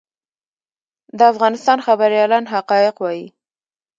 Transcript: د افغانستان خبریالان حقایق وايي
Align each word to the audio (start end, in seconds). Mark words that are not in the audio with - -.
د 1.17 1.19
افغانستان 1.31 1.77
خبریالان 1.87 2.43
حقایق 2.53 2.95
وايي 3.01 3.27